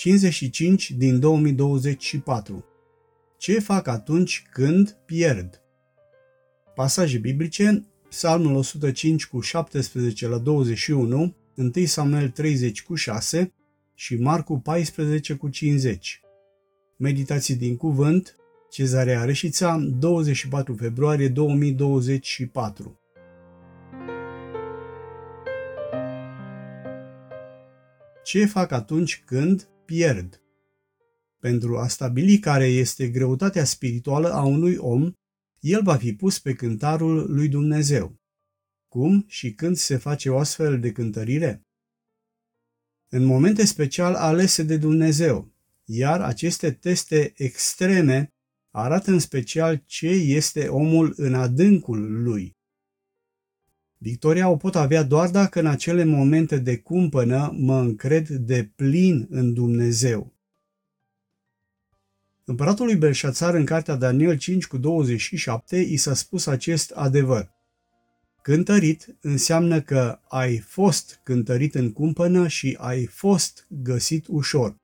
55 0.00 0.90
din 0.90 1.18
2024. 1.18 2.64
Ce 3.38 3.58
fac 3.58 3.86
atunci 3.86 4.46
când 4.52 4.96
pierd? 5.06 5.62
Pasaje 6.74 7.18
biblice, 7.18 7.86
Psalmul 8.08 8.54
105 8.54 9.26
cu 9.26 9.40
17 9.40 10.28
la 10.28 10.38
21, 10.38 11.34
1 11.56 11.70
Samuel 11.84 12.28
30 12.28 12.82
cu 12.82 12.94
6 12.94 13.52
și 13.94 14.16
Marcu 14.16 14.58
14 14.58 15.34
cu 15.34 15.48
50. 15.48 16.20
Meditații 16.96 17.56
din 17.56 17.76
cuvânt, 17.76 18.36
Cezarea 18.70 19.24
Reșița, 19.24 19.78
24 19.98 20.74
februarie 20.74 21.28
2024. 21.28 23.00
Ce 28.24 28.44
fac 28.44 28.72
atunci 28.72 29.22
când 29.26 29.68
pierd? 29.90 30.42
Pentru 31.38 31.78
a 31.78 31.88
stabili 31.88 32.38
care 32.38 32.66
este 32.66 33.08
greutatea 33.08 33.64
spirituală 33.64 34.32
a 34.32 34.44
unui 34.44 34.76
om, 34.76 35.12
el 35.60 35.82
va 35.82 35.96
fi 35.96 36.14
pus 36.14 36.38
pe 36.38 36.54
cântarul 36.54 37.32
lui 37.32 37.48
Dumnezeu. 37.48 38.14
Cum 38.88 39.24
și 39.28 39.54
când 39.54 39.76
se 39.76 39.96
face 39.96 40.30
o 40.30 40.38
astfel 40.38 40.80
de 40.80 40.92
cântărire? 40.92 41.62
În 43.08 43.24
momente 43.24 43.64
special 43.64 44.14
alese 44.14 44.62
de 44.62 44.76
Dumnezeu, 44.76 45.52
iar 45.84 46.20
aceste 46.20 46.72
teste 46.72 47.32
extreme 47.36 48.28
arată 48.70 49.10
în 49.10 49.18
special 49.18 49.82
ce 49.86 50.08
este 50.08 50.68
omul 50.68 51.12
în 51.16 51.34
adâncul 51.34 52.22
lui. 52.22 52.56
Victoria 54.02 54.48
o 54.48 54.56
pot 54.56 54.74
avea 54.74 55.02
doar 55.02 55.30
dacă 55.30 55.60
în 55.60 55.66
acele 55.66 56.04
momente 56.04 56.58
de 56.58 56.78
cumpănă 56.78 57.54
mă 57.56 57.78
încred 57.78 58.28
de 58.28 58.70
plin 58.76 59.26
în 59.30 59.54
Dumnezeu. 59.54 60.32
Împăratului 62.44 62.96
Belșațar 62.96 63.54
în 63.54 63.64
cartea 63.64 63.94
Daniel 63.94 64.38
5 64.38 64.66
cu 64.66 64.78
27 64.78 65.76
i 65.76 65.96
s-a 65.96 66.14
spus 66.14 66.46
acest 66.46 66.90
adevăr. 66.90 67.50
Cântărit 68.42 69.16
înseamnă 69.20 69.80
că 69.80 70.18
ai 70.28 70.58
fost 70.58 71.20
cântărit 71.22 71.74
în 71.74 71.92
cumpănă 71.92 72.48
și 72.48 72.76
ai 72.80 73.06
fost 73.06 73.66
găsit 73.68 74.26
ușor. 74.28 74.76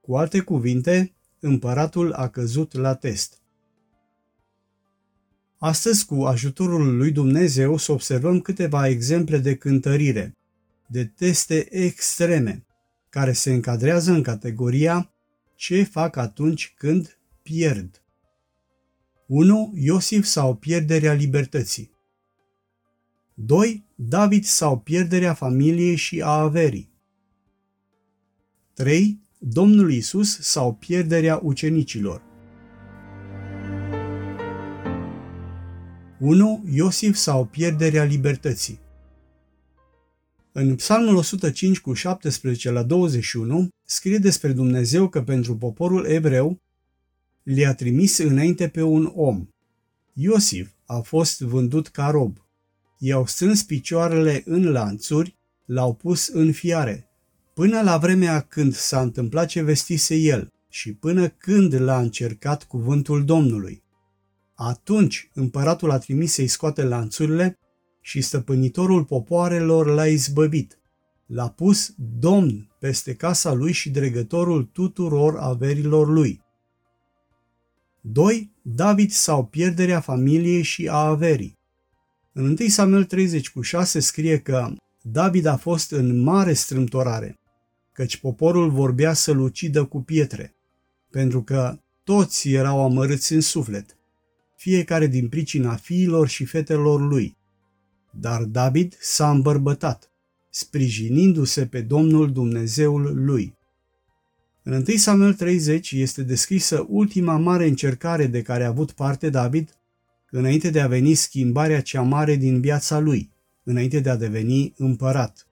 Cu 0.00 0.16
alte 0.16 0.40
cuvinte, 0.40 1.14
împăratul 1.40 2.12
a 2.12 2.28
căzut 2.28 2.72
la 2.72 2.94
test. 2.94 3.37
Astăzi, 5.58 6.06
cu 6.06 6.14
ajutorul 6.14 6.96
lui 6.96 7.10
Dumnezeu, 7.10 7.76
să 7.76 7.92
observăm 7.92 8.40
câteva 8.40 8.88
exemple 8.88 9.38
de 9.38 9.56
cântărire, 9.56 10.36
de 10.86 11.04
teste 11.04 11.74
extreme, 11.74 12.66
care 13.08 13.32
se 13.32 13.52
încadrează 13.52 14.12
în 14.12 14.22
categoria 14.22 15.12
ce 15.54 15.82
fac 15.82 16.16
atunci 16.16 16.72
când 16.76 17.18
pierd. 17.42 18.02
1. 19.26 19.72
Iosif 19.74 20.24
sau 20.24 20.54
pierderea 20.54 21.12
libertății. 21.12 21.90
2. 23.34 23.84
David 23.94 24.44
sau 24.44 24.78
pierderea 24.78 25.34
familiei 25.34 25.96
și 25.96 26.20
a 26.22 26.38
averii. 26.38 26.92
3. 28.74 29.20
Domnul 29.38 29.92
Isus 29.92 30.40
sau 30.40 30.74
pierderea 30.74 31.40
ucenicilor. 31.42 32.27
1. 36.20 36.64
Iosif 36.70 37.16
sau 37.16 37.44
pierderea 37.44 38.04
libertății. 38.04 38.80
În 40.52 40.74
Psalmul 40.74 41.16
105 41.16 41.80
cu 41.80 41.92
17 41.92 42.70
la 42.70 42.82
21 42.82 43.68
scrie 43.84 44.18
despre 44.18 44.52
Dumnezeu 44.52 45.08
că 45.08 45.22
pentru 45.22 45.56
poporul 45.56 46.04
evreu 46.04 46.60
le-a 47.42 47.74
trimis 47.74 48.18
înainte 48.18 48.68
pe 48.68 48.82
un 48.82 49.12
om. 49.14 49.48
Iosif 50.12 50.70
a 50.86 51.00
fost 51.00 51.40
vândut 51.40 51.88
ca 51.88 52.10
rob. 52.10 52.36
I-au 52.98 53.26
strâns 53.26 53.62
picioarele 53.62 54.42
în 54.44 54.70
lanțuri, 54.70 55.36
l-au 55.64 55.94
pus 55.94 56.26
în 56.26 56.52
fiare, 56.52 57.08
până 57.54 57.82
la 57.82 57.98
vremea 57.98 58.40
când 58.40 58.74
s-a 58.74 59.00
întâmplat 59.00 59.48
ce 59.48 59.62
vestise 59.62 60.14
el 60.14 60.52
și 60.68 60.92
până 60.92 61.28
când 61.28 61.74
l-a 61.74 61.98
încercat 61.98 62.64
cuvântul 62.64 63.24
Domnului. 63.24 63.82
Atunci 64.60 65.30
împăratul 65.34 65.90
a 65.90 65.98
trimis 65.98 66.32
să-i 66.32 66.46
scoate 66.46 66.82
lanțurile 66.82 67.58
și 68.00 68.20
stăpânitorul 68.20 69.04
popoarelor 69.04 69.86
l-a 69.86 70.06
izbăvit. 70.06 70.78
L-a 71.26 71.48
pus 71.48 71.94
domn 71.96 72.76
peste 72.78 73.14
casa 73.14 73.52
lui 73.52 73.72
și 73.72 73.90
dregătorul 73.90 74.64
tuturor 74.64 75.36
averilor 75.38 76.08
lui. 76.08 76.42
2. 78.00 78.52
David 78.62 79.10
sau 79.10 79.46
pierderea 79.46 80.00
familiei 80.00 80.62
și 80.62 80.88
a 80.88 80.96
averii. 80.96 81.58
În 82.32 82.44
1 82.44 82.68
Samuel 82.68 83.04
30 83.04 83.50
cu 83.50 83.60
6 83.60 84.00
scrie 84.00 84.38
că 84.38 84.72
David 85.02 85.46
a 85.46 85.56
fost 85.56 85.90
în 85.90 86.20
mare 86.20 86.52
strâmtorare, 86.52 87.38
căci 87.92 88.16
poporul 88.16 88.70
vorbea 88.70 89.12
să-l 89.12 89.40
ucidă 89.40 89.84
cu 89.84 90.02
pietre, 90.02 90.54
pentru 91.10 91.42
că 91.42 91.78
toți 92.04 92.50
erau 92.50 92.84
amărâți 92.84 93.32
în 93.32 93.40
suflet, 93.40 93.97
fiecare 94.58 95.06
din 95.06 95.28
pricina 95.28 95.74
fiilor 95.74 96.28
și 96.28 96.44
fetelor 96.44 97.00
lui. 97.00 97.36
Dar 98.10 98.42
David 98.42 98.96
s-a 99.00 99.30
îmbărbătat, 99.30 100.10
sprijinindu-se 100.50 101.66
pe 101.66 101.80
Domnul 101.80 102.32
Dumnezeul 102.32 103.24
lui. 103.24 103.56
În 104.62 104.72
1 104.72 104.96
Samuel 104.96 105.34
30 105.34 105.90
este 105.92 106.22
descrisă 106.22 106.86
ultima 106.88 107.36
mare 107.36 107.66
încercare 107.66 108.26
de 108.26 108.42
care 108.42 108.64
a 108.64 108.68
avut 108.68 108.92
parte 108.92 109.30
David 109.30 109.76
înainte 110.30 110.70
de 110.70 110.80
a 110.80 110.88
veni 110.88 111.14
schimbarea 111.14 111.80
cea 111.80 112.02
mare 112.02 112.34
din 112.34 112.60
viața 112.60 112.98
lui, 112.98 113.30
înainte 113.64 114.00
de 114.00 114.10
a 114.10 114.16
deveni 114.16 114.74
împărat. 114.76 115.46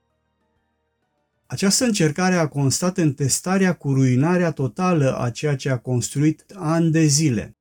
Această 1.46 1.84
încercare 1.84 2.34
a 2.34 2.48
constat 2.48 2.98
în 2.98 3.12
testarea 3.12 3.72
cu 3.72 3.92
ruinarea 3.92 4.50
totală 4.50 5.18
a 5.18 5.30
ceea 5.30 5.56
ce 5.56 5.70
a 5.70 5.78
construit 5.78 6.44
ani 6.54 6.90
de 6.90 7.04
zile, 7.04 7.55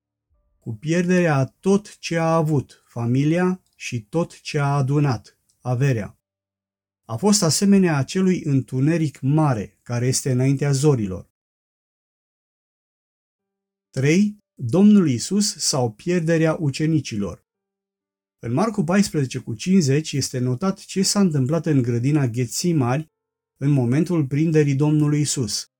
cu 0.66 0.74
pierderea 0.76 1.36
a 1.36 1.46
tot 1.46 1.98
ce 1.98 2.18
a 2.18 2.36
avut, 2.36 2.84
familia, 2.86 3.64
și 3.76 4.02
tot 4.02 4.42
ce 4.42 4.59
a 4.59 4.76
adunat, 4.76 5.40
averea. 5.62 6.20
A 7.06 7.16
fost 7.16 7.44
asemenea 7.44 7.98
acelui 7.98 8.44
întuneric 8.44 9.20
mare 9.22 9.80
care 9.81 10.08
este 10.08 10.31
înaintea 10.31 10.72
zorilor. 10.72 11.30
3. 13.90 14.38
Domnul 14.53 15.09
Isus 15.09 15.56
sau 15.58 15.92
pierderea 15.92 16.58
ucenicilor. 16.59 17.46
În 18.40 18.53
Marcu 18.53 18.84
14 18.84 19.40
cu 19.40 19.53
50 19.53 20.12
este 20.12 20.40
notat 20.40 20.80
ce 20.80 21.02
s-a 21.02 21.20
întâmplat 21.20 21.66
în 21.66 21.82
grădina 21.82 22.30
mari 22.76 23.12
în 23.58 23.70
momentul 23.70 24.26
prinderii 24.26 24.76
Domnului 24.76 25.20
Isus. 25.20 25.72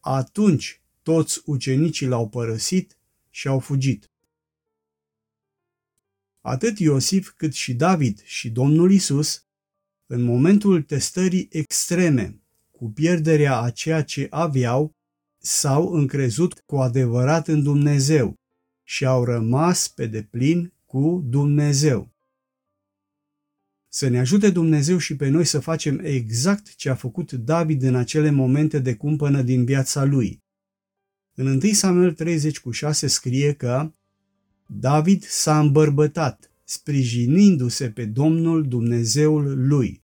Atunci 0.00 0.82
toți 1.02 1.42
ucenicii 1.44 2.06
l-au 2.06 2.28
părăsit 2.28 2.96
și 3.34 3.48
au 3.48 3.58
fugit. 3.58 4.10
Atât 6.40 6.78
Iosif 6.78 7.32
cât 7.36 7.52
și 7.52 7.74
David 7.74 8.22
și 8.24 8.50
Domnul 8.50 8.92
Isus, 8.92 9.46
în 10.06 10.22
momentul 10.22 10.82
testării 10.82 11.48
extreme, 11.50 12.40
cu 12.70 12.90
pierderea 12.90 13.60
a 13.60 13.70
ceea 13.70 14.02
ce 14.02 14.26
aveau, 14.30 14.94
s-au 15.38 15.92
încrezut 15.92 16.62
cu 16.66 16.76
adevărat 16.76 17.48
în 17.48 17.62
Dumnezeu 17.62 18.34
și 18.82 19.04
au 19.06 19.24
rămas 19.24 19.88
pe 19.88 20.06
deplin 20.06 20.72
cu 20.86 21.22
Dumnezeu. 21.24 22.10
Să 23.88 24.08
ne 24.08 24.18
ajute 24.18 24.50
Dumnezeu 24.50 24.98
și 24.98 25.16
pe 25.16 25.28
noi 25.28 25.44
să 25.44 25.60
facem 25.60 25.98
exact 25.98 26.74
ce 26.74 26.90
a 26.90 26.94
făcut 26.94 27.32
David 27.32 27.82
în 27.82 27.94
acele 27.94 28.30
momente 28.30 28.78
de 28.78 28.96
cumpănă 28.96 29.42
din 29.42 29.64
viața 29.64 30.04
lui. 30.04 30.41
În 31.34 31.46
1 31.46 31.72
Samuel 31.72 32.12
30 32.12 32.60
cu 32.60 32.70
6 32.70 33.06
scrie 33.06 33.54
că 33.54 33.92
David 34.66 35.24
s-a 35.24 35.58
îmbărbătat, 35.58 36.50
sprijinindu-se 36.64 37.90
pe 37.90 38.04
Domnul 38.04 38.68
Dumnezeul 38.68 39.66
lui. 39.66 40.04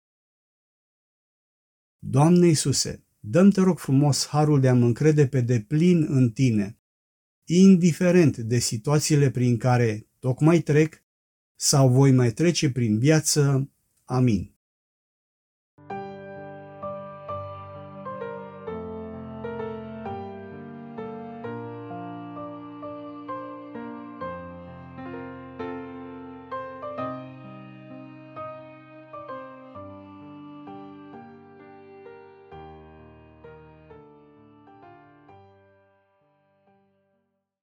Doamne 1.98 2.46
Iisuse, 2.46 3.04
dăm 3.20 3.50
te 3.50 3.60
rog 3.60 3.78
frumos 3.78 4.26
harul 4.26 4.60
de 4.60 4.68
a 4.68 4.74
mă 4.74 4.84
încrede 4.84 5.26
pe 5.26 5.40
deplin 5.40 6.06
în 6.08 6.30
Tine, 6.30 6.78
indiferent 7.44 8.36
de 8.36 8.58
situațiile 8.58 9.30
prin 9.30 9.56
care 9.56 10.06
tocmai 10.18 10.60
trec 10.60 11.02
sau 11.56 11.88
voi 11.88 12.12
mai 12.12 12.32
trece 12.32 12.70
prin 12.70 12.98
viață. 12.98 13.70
Amin. 14.04 14.51